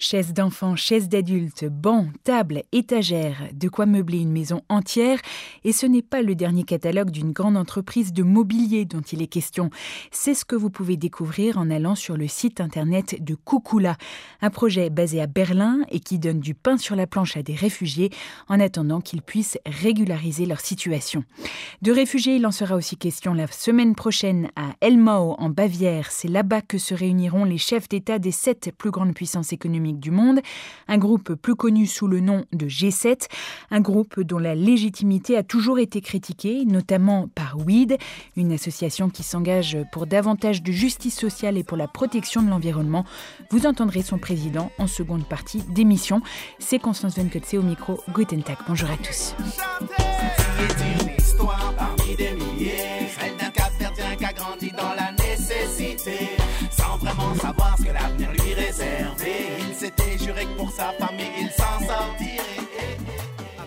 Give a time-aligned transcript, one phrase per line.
[0.00, 5.18] Chaises d'enfants, chaises d'adultes, bancs, tables, étagères, de quoi meubler une maison entière.
[5.64, 9.26] Et ce n'est pas le dernier catalogue d'une grande entreprise de mobilier dont il est
[9.26, 9.70] question.
[10.12, 13.96] C'est ce que vous pouvez découvrir en allant sur le site internet de Kukula,
[14.40, 17.56] un projet basé à Berlin et qui donne du pain sur la planche à des
[17.56, 18.10] réfugiés
[18.46, 21.24] en attendant qu'ils puissent régulariser leur situation.
[21.82, 26.12] De réfugiés, il en sera aussi question la semaine prochaine à Elmau en Bavière.
[26.12, 30.10] C'est là-bas que se réuniront les chefs d'État des sept plus grandes puissances économiques du
[30.10, 30.40] monde,
[30.88, 33.28] un groupe plus connu sous le nom de G7,
[33.70, 37.98] un groupe dont la légitimité a toujours été critiquée, notamment par WEED,
[38.36, 43.04] une association qui s'engage pour davantage de justice sociale et pour la protection de l'environnement.
[43.50, 46.20] Vous entendrez son président en seconde partie d'émission.
[46.58, 48.00] C'est Constance Venkotze au micro.
[48.14, 48.58] Guten Tag.
[48.66, 49.34] Bonjour à tous.
[59.80, 62.57] Il s'était juré que pour sa famille, il s'en sortirait.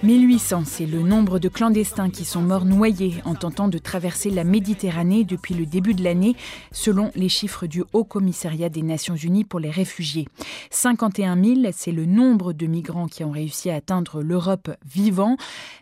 [0.03, 4.43] 1800, c'est le nombre de clandestins qui sont morts noyés en tentant de traverser la
[4.43, 6.35] Méditerranée depuis le début de l'année,
[6.71, 10.27] selon les chiffres du Haut Commissariat des Nations Unies pour les réfugiés.
[10.71, 15.37] 51 000, c'est le nombre de migrants qui ont réussi à atteindre l'Europe vivant.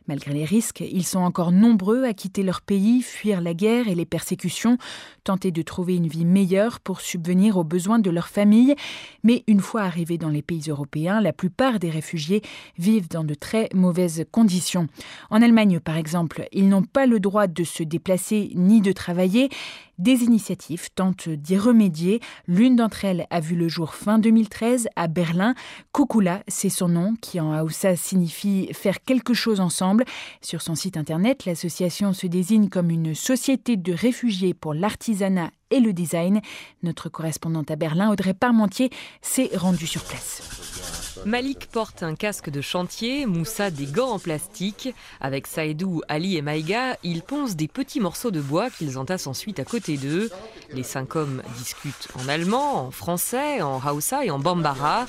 [0.10, 3.96] Malgré les risques, ils sont encore nombreux à quitter leur pays, fuir la guerre et
[3.96, 4.78] les persécutions,
[5.24, 8.76] tenter de trouver une vie meilleure pour subvenir aux besoins de leur famille.
[9.24, 12.42] Mais une fois arrivés dans les pays européens, la plupart des réfugiés
[12.78, 14.88] vivent dans de très mauvaises conditions.
[15.30, 19.50] En Allemagne, par exemple, ils n'ont pas le droit de se déplacer ni de travailler.
[19.98, 22.22] Des initiatives tentent d'y remédier.
[22.48, 25.56] L'une d'entre elles a vu le jour fin 2013 à Berlin.
[25.94, 30.06] Kukula, c'est son nom, qui en Hausa signifie faire quelque chose ensemble.
[30.42, 35.82] Sur son site internet, l'association se désigne comme une société de réfugiés pour l'artisanat et
[35.82, 36.40] le design.
[36.82, 38.90] Notre correspondante à Berlin, Audrey Parmentier,
[39.22, 40.99] s'est rendue sur place.
[41.26, 44.94] Malik porte un casque de chantier, Moussa des gants en plastique.
[45.20, 49.60] Avec Saïdou, Ali et Maïga, ils poncent des petits morceaux de bois qu'ils entassent ensuite
[49.60, 50.30] à côté d'eux.
[50.74, 55.08] Les cinq hommes discutent en allemand, en français, en Hausa et en Bambara.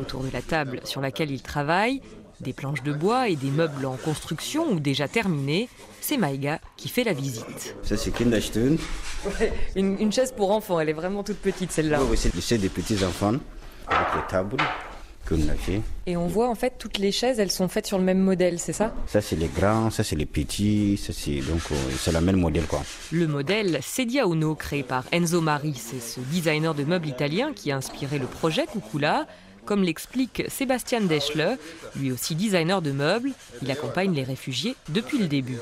[0.00, 2.02] Autour de la table sur laquelle ils travaillent,
[2.40, 5.68] des planches de bois et des meubles en construction ou déjà terminés,
[6.00, 7.74] c'est Maïga qui fait la visite.
[7.82, 8.78] Ça, c'est Kinderstühlen.
[9.40, 12.00] Ouais, une, une, chaise pour enfants, elle est vraiment toute petite celle-là.
[12.08, 13.34] Oui, c'est des petits enfants
[13.88, 14.56] avec les tables.
[16.06, 18.58] Et on voit en fait toutes les chaises, elles sont faites sur le même modèle,
[18.58, 18.94] c'est ça?
[19.06, 21.60] Ça, c'est les grands, ça, c'est les petits, ça, c'est donc
[21.98, 22.82] c'est le même modèle quoi.
[23.12, 27.70] Le modèle Sedia Uno, créé par Enzo Mari, c'est ce designer de meubles italien qui
[27.72, 29.26] a inspiré le projet Kukula.
[29.68, 31.58] Comme l'explique Sébastien Deschle,
[31.94, 35.58] lui aussi designer de meubles, il accompagne les réfugiés depuis le début.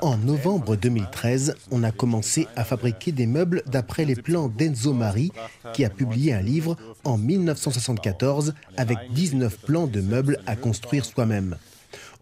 [0.00, 5.32] En novembre 2013, on a commencé à fabriquer des meubles d'après les plans d'Enzo Mari,
[5.72, 11.56] qui a publié un livre en 1974 avec 19 plans de meubles à construire soi-même.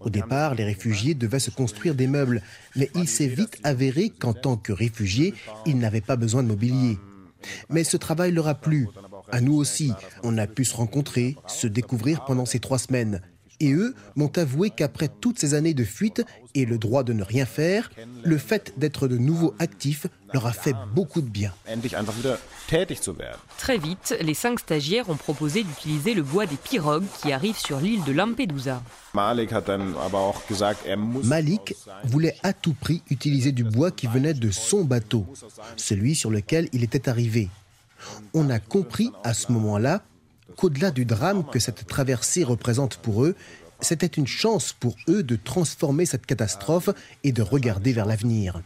[0.01, 2.41] Au départ, les réfugiés devaient se construire des meubles,
[2.75, 5.35] mais il s'est vite avéré qu'en tant que réfugiés,
[5.67, 6.97] ils n'avaient pas besoin de mobilier.
[7.69, 8.89] Mais ce travail leur a plu.
[9.31, 9.93] À nous aussi,
[10.23, 13.21] on a pu se rencontrer, se découvrir pendant ces trois semaines.
[13.63, 16.25] Et eux m'ont avoué qu'après toutes ces années de fuite
[16.57, 17.91] et le droit de ne rien faire,
[18.25, 21.55] le fait d'être de nouveau actifs leur a fait beaucoup de bien.
[23.59, 27.79] Très vite, les cinq stagiaires ont proposé d'utiliser le bois des pirogues qui arrivent sur
[27.79, 28.83] l'île de Lampedusa.
[31.25, 31.75] Malik
[32.05, 35.25] voulait à tout prix utiliser du bois qui venait de son bateau,
[35.77, 37.49] celui sur lequel il était arrivé.
[38.35, 40.03] On a compris à ce moment-là
[40.57, 43.35] qu'au-delà du drame que cette traversée représente pour eux,
[43.83, 46.89] c'était une chance pour eux de transformer cette catastrophe
[47.25, 48.63] et de regarder vers l'avenir.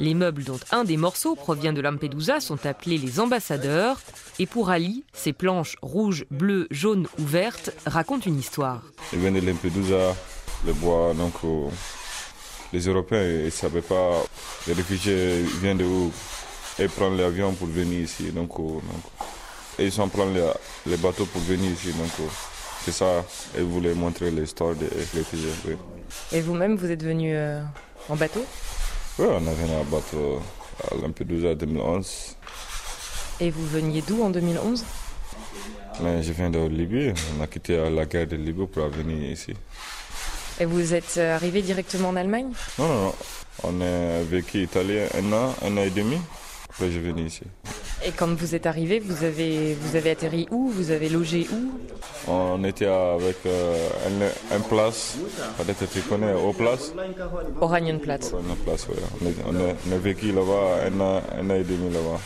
[0.00, 4.00] Les meubles dont un des morceaux provient de Lampedusa sont appelés les ambassadeurs.
[4.38, 8.82] Et pour Ali, ces planches rouges, bleues, jaunes ou vertes racontent une histoire.
[9.12, 10.14] Ils viennent de Lampedusa,
[10.66, 11.34] le bois, donc
[12.72, 14.22] les Européens ne savaient pas,
[14.66, 16.12] les réfugiés viennent de où?
[16.78, 18.30] Ils prennent l'avion pour venir ici.
[18.30, 18.82] Donc, euh, donc
[19.78, 21.92] et ils sont prendre les, les, bateaux pour venir ici.
[21.92, 22.24] Donc, euh,
[22.84, 23.24] c'est ça,
[23.56, 25.52] ils voulaient montrer l'histoire des réfugiés.
[25.66, 25.76] Oui.
[26.32, 27.62] Et vous-même, vous êtes venu euh,
[28.08, 28.44] en bateau?
[29.18, 30.40] Oui, on a venu en bateau
[30.90, 32.36] à Lampedusa en 2011.
[33.40, 34.84] Et vous veniez d'où en 2011
[36.02, 37.12] Mais Je viens de Libye.
[37.38, 39.54] On a quitté la guerre de Libye pour venir ici.
[40.60, 42.52] Et vous êtes arrivé directement en Allemagne?
[42.78, 43.14] Non, non, non.
[43.64, 46.18] On a vécu en Italie un an, un an et demi.
[46.74, 47.42] Suis venu ici.
[48.04, 50.68] Et quand vous êtes arrivé, vous avez, vous avez atterri où?
[50.68, 51.70] Vous avez logé où?
[52.30, 53.88] On était avec euh,
[54.50, 55.16] un, place,
[55.58, 56.92] peut-être tu connais, au place.
[57.60, 58.32] Oranienplatz.
[58.32, 58.96] Oranienplatz, oui.
[59.20, 62.18] On, est, on, a, vécu là-bas un an, un an et demi là-bas.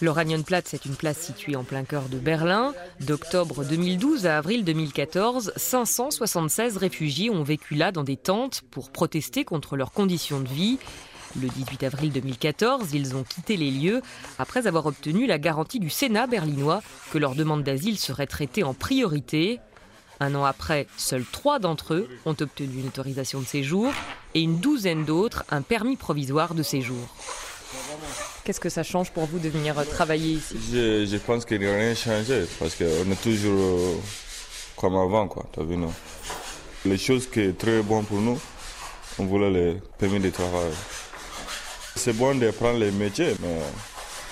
[0.00, 2.72] L'Oranienplatz est une place située en plein cœur de Berlin.
[3.00, 9.44] D'octobre 2012 à avril 2014, 576 réfugiés ont vécu là dans des tentes pour protester
[9.44, 10.78] contre leurs conditions de vie.
[11.40, 14.02] Le 18 avril 2014, ils ont quitté les lieux
[14.38, 16.80] après avoir obtenu la garantie du Sénat berlinois
[17.12, 19.58] que leur demande d'asile serait traitée en priorité.
[20.20, 23.92] Un an après, seuls trois d'entre eux ont obtenu une autorisation de séjour
[24.34, 27.08] et une douzaine d'autres un permis provisoire de séjour.
[28.44, 30.56] Qu'est-ce que ça change pour vous de venir travailler ici?
[30.72, 33.96] Je, pense qu'il n'y a rien changé parce qu'on est toujours euh,
[34.76, 35.26] comme avant.
[35.26, 35.76] Quoi, as vu,
[36.84, 38.38] les choses qui sont très bonnes pour nous,
[39.18, 40.70] on voulait les permis de travail.
[41.96, 43.60] C'est bon de prendre les métiers, mais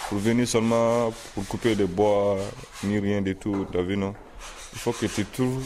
[0.09, 2.39] pour venir seulement pour couper des bois,
[2.85, 4.15] ni rien du tout, t'as vu, non?
[4.75, 5.63] Il faut que tu trouves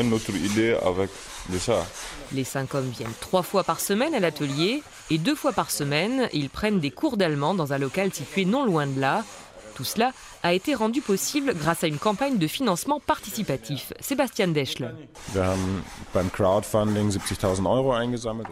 [0.00, 1.10] une autre idée avec
[1.48, 1.86] de ça.
[2.32, 6.28] Les cinq hommes viennent trois fois par semaine à l'atelier et deux fois par semaine,
[6.32, 9.24] ils prennent des cours d'allemand dans un local situé non loin de là.
[9.76, 10.12] Tout cela
[10.42, 13.92] a été rendu possible grâce à une campagne de financement participatif.
[14.00, 14.94] Sébastien Deschle.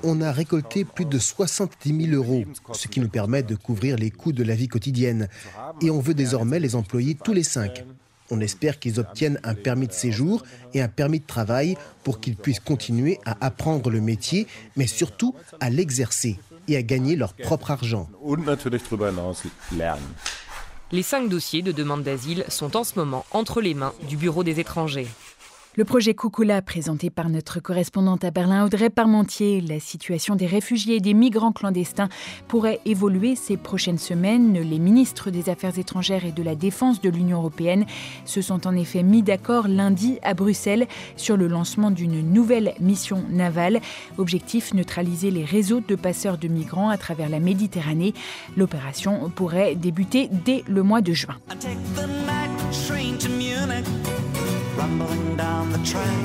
[0.02, 2.44] On a récolté plus de 70 000 euros,
[2.74, 5.28] ce qui nous permet de couvrir les coûts de la vie quotidienne.
[5.80, 7.86] Et on veut désormais les employer tous les cinq.
[8.30, 10.42] On espère qu'ils obtiennent un permis de séjour
[10.74, 15.34] et un permis de travail pour qu'ils puissent continuer à apprendre le métier, mais surtout
[15.60, 16.38] à l'exercer
[16.68, 18.10] et à gagner leur propre argent.
[20.92, 24.44] Les cinq dossiers de demande d'asile sont en ce moment entre les mains du Bureau
[24.44, 25.08] des étrangers.
[25.76, 30.96] Le projet Kukula, présenté par notre correspondante à Berlin, Audrey Parmentier, la situation des réfugiés
[30.96, 32.08] et des migrants clandestins
[32.46, 34.52] pourrait évoluer ces prochaines semaines.
[34.52, 37.86] Les ministres des Affaires étrangères et de la Défense de l'Union européenne
[38.24, 40.86] se sont en effet mis d'accord lundi à Bruxelles
[41.16, 43.80] sur le lancement d'une nouvelle mission navale.
[44.16, 48.14] Objectif neutraliser les réseaux de passeurs de migrants à travers la Méditerranée.
[48.56, 51.34] L'opération pourrait débuter dès le mois de juin.
[54.76, 56.24] Rumbling down the track.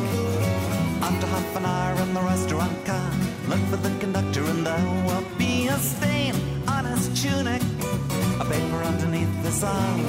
[1.01, 3.11] After half an hour in the restaurant car,
[3.47, 6.35] look for the conductor and there will be a stain
[6.67, 7.61] on his tunic,
[8.39, 10.01] a paper underneath his arm.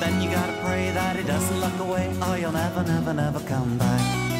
[0.00, 3.78] Then you gotta pray that he doesn't look away, or you'll never, never, never come
[3.78, 4.39] back.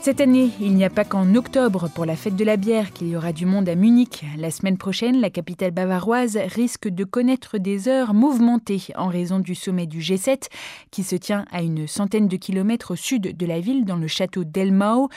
[0.00, 3.08] Cette année, il n'y a pas qu'en octobre pour la fête de la bière qu'il
[3.08, 4.24] y aura du monde à Munich.
[4.38, 9.56] La semaine prochaine, la capitale bavaroise risque de connaître des heures mouvementées en raison du
[9.56, 10.44] sommet du G7
[10.92, 14.06] qui se tient à une centaine de kilomètres au sud de la ville dans le
[14.06, 15.08] château d'Elmau.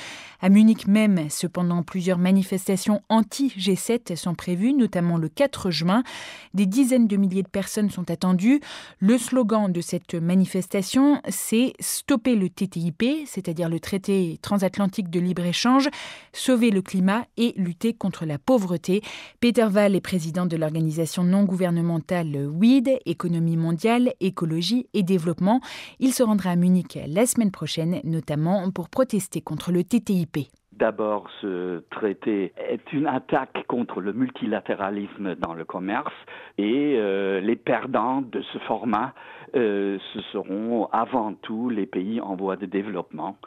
[0.42, 6.02] À Munich même, cependant, plusieurs manifestations anti-G7 sont prévues, notamment le 4 juin.
[6.56, 8.60] Des dizaines de milliers de personnes sont attendues.
[9.00, 15.90] Le slogan de cette manifestation, c'est Stopper le TTIP, c'est-à-dire le traité transatlantique de libre-échange,
[16.34, 19.02] sauver le climat et lutter contre la pauvreté.
[19.40, 25.62] Peter Wall est président de l'organisation non gouvernementale WEED, Économie mondiale, écologie et développement.
[26.00, 30.38] Il se rendra à Munich la semaine prochaine, notamment pour protester contre le TTIP.
[30.82, 36.14] D'abord, ce traité est une attaque contre le multilatéralisme dans le commerce
[36.58, 39.14] et euh, les perdants de ce format,
[39.54, 43.38] euh, ce seront avant tout les pays en voie de développement.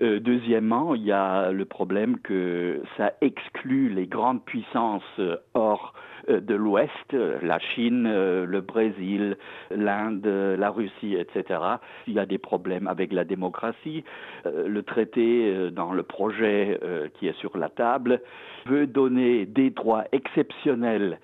[0.00, 5.92] Euh, deuxièmement, il y a le problème que ça exclut les grandes puissances euh, hors
[6.28, 9.36] euh, de l'Ouest, la Chine, le Brésil,
[9.70, 11.60] l'Inde, la Russie, etc.
[12.06, 14.04] Il y a des problèmes avec la démocratie.
[14.44, 16.78] Le traité, dans le projet
[17.14, 18.20] qui est sur la table,
[18.66, 21.18] veut donner des droits exceptionnels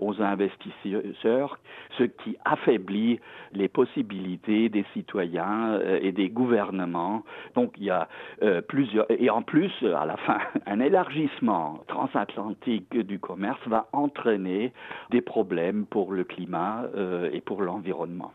[0.00, 1.58] aux investisseurs,
[1.96, 3.20] ce qui affaiblit
[3.52, 7.24] les possibilités des citoyens et des gouvernements.
[7.54, 8.08] Donc il y a
[8.68, 9.06] plusieurs.
[9.10, 14.72] Et en plus, à la fin, un élargissement transatlantique du commerce va entraîner
[15.10, 18.32] des problèmes pour le climat euh, et pour l'environnement.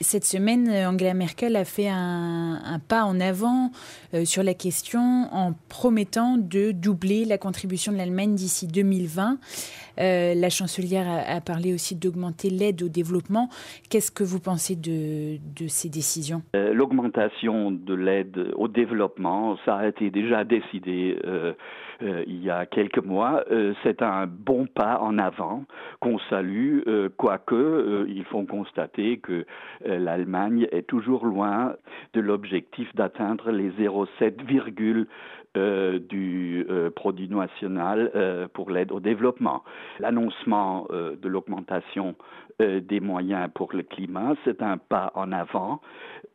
[0.00, 3.70] Cette semaine, Angela Merkel a fait un, pas en avant
[4.12, 5.00] euh, sur la question
[5.32, 9.38] en promettant de doubler la contribution de l'Allemagne d'ici 2020.
[10.00, 13.48] Euh, la chancelière a, parlé aussi d'augmenter l'aide au développement.
[13.90, 15.38] Qu'est-ce que vous pensez de,
[15.68, 16.42] ces décisions?
[16.56, 21.16] Euh, L'augmentation de l'aide au développement, ça a été déjà décidé
[22.00, 23.44] il y a quelques mois.
[23.82, 25.64] C'est un bon pas en avant
[26.00, 26.80] qu'on salue,
[27.16, 29.44] quoique il faut constater que
[29.86, 31.74] euh, l'Allemagne est toujours loin
[32.12, 35.06] de l'objectif d'atteindre les 0,7,
[35.56, 39.62] euh, du euh, produit national euh, pour l'aide au développement.
[40.00, 42.16] L'annoncement de l'augmentation
[42.60, 45.80] des moyens pour le climat, c'est un pas en avant,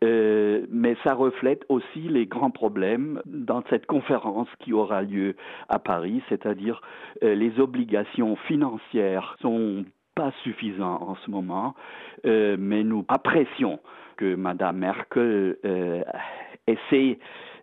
[0.01, 5.35] mais ça reflète aussi les grands problèmes dans cette conférence qui aura lieu
[5.69, 6.81] à Paris, c'est-à-dire
[7.21, 9.85] les obligations financières sont
[10.15, 11.75] pas suffisantes en ce moment,
[12.25, 13.79] mais nous apprécions
[14.17, 15.57] que Mme Merkel
[16.69, 17.19] essaie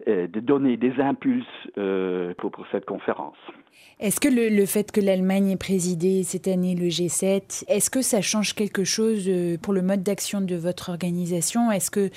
[0.09, 1.45] euh, de donner des impulses
[1.79, 3.37] euh, pour, cette conférence.
[3.99, 8.21] Est-ce que le, fait que l'Allemagne ait présidé cette année le G7, est-ce que ça
[8.21, 11.73] change quelque chose euh, pour le mode d'action de votre organisation?
[11.73, 12.11] Est-ce que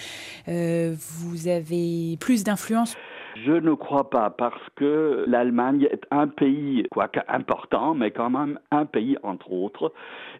[0.46, 2.98] vous avez plus d'influence?
[3.46, 8.60] Je ne crois pas parce que l'Allemagne est un pays, quoique important, mais quand même
[8.72, 9.94] un pays entre autres,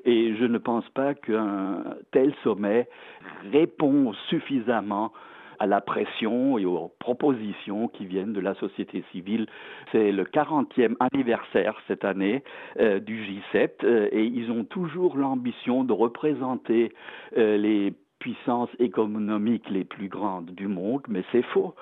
[0.06, 2.90] et je ne pense pas qu'un tel sommet
[3.52, 5.14] répond suffisamment
[5.60, 9.48] à la pression et aux propositions qui viennent de la société civile.
[9.92, 12.44] C'est le 40e anniversaire cette année
[12.80, 16.92] euh, du J7 euh, et ils ont toujours l'ambition de représenter
[17.38, 21.74] euh, les puissances économiques les plus grandes du monde, mais c'est faux.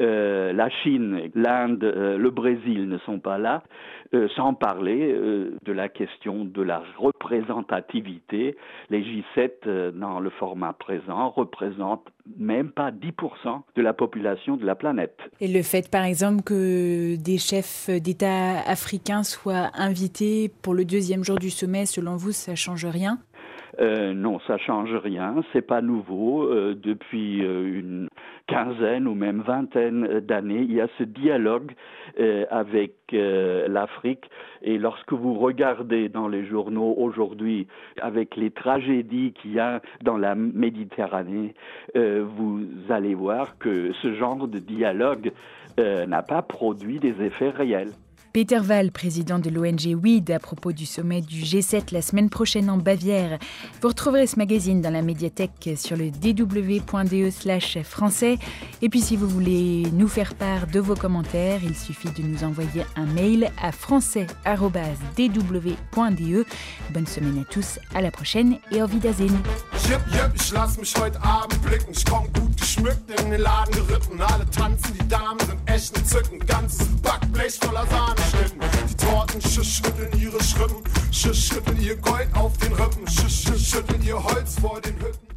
[0.00, 3.62] Euh, la Chine, l'Inde, euh, le Brésil ne sont pas là,
[4.14, 5.14] euh, sans parler
[5.64, 8.56] de la question de la représentativité.
[8.90, 12.08] Les G7, dans le format présent, représentent
[12.38, 15.18] même pas 10% de la population de la planète.
[15.40, 21.24] Et le fait, par exemple, que des chefs d'État africains soient invités pour le deuxième
[21.24, 23.18] jour du sommet, selon vous, ça change rien?
[23.80, 26.42] Euh, non, ça change rien, c'est pas nouveau.
[26.44, 28.08] Euh, depuis euh, une
[28.46, 31.72] quinzaine ou même vingtaine d'années, il y a ce dialogue
[32.50, 34.28] avec l'Afrique.
[34.62, 37.66] Et lorsque vous regardez dans les journaux aujourd'hui,
[38.00, 41.54] avec les tragédies qu'il y a dans la Méditerranée,
[41.94, 42.60] vous
[42.90, 45.32] allez voir que ce genre de dialogue
[45.78, 47.92] n'a pas produit des effets réels.
[48.32, 52.70] Peter Wall, président de l'ONG WID, à propos du sommet du G7 la semaine prochaine
[52.70, 53.38] en Bavière.
[53.82, 58.38] Vous retrouverez ce magazine dans la médiathèque sur le dw.de slash français.
[58.80, 62.42] Et puis si vous voulez nous faire part de vos commentaires, il suffit de nous
[62.42, 66.46] envoyer un mail à français.dw.de.
[66.94, 69.36] Bonne semaine à tous, à la prochaine et au Wiedersehen.
[69.88, 71.92] Jip, jip, ich lass mich heute Abend blicken.
[71.92, 74.20] Ich komm gut geschmückt in den Laden geritten.
[74.20, 76.46] Alle tanzen, die Damen sind echt ne entzückend.
[76.46, 78.60] Ganzes Backblech voller Sahneschnitten.
[78.88, 80.82] Die Torten schütteln ihre Schrippen.
[81.10, 83.06] Schütteln ihr Gold auf den Rippen.
[83.08, 85.31] Schütteln ihr Holz vor den Hütten.